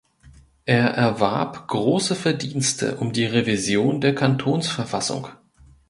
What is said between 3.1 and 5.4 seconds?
die Revision der Kantonsverfassung.